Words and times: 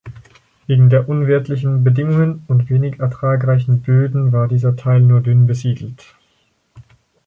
Wegen 0.65 0.89
der 0.89 1.07
unwirtlichen 1.07 1.83
Bedingungen 1.83 2.43
und 2.47 2.71
wenig 2.71 2.99
ertragreichen 2.99 3.83
Böden 3.83 4.31
war 4.31 4.47
dieser 4.47 4.75
Teil 4.75 5.01
nur 5.01 5.21
dünn 5.21 5.45
besiedelt. 5.45 6.15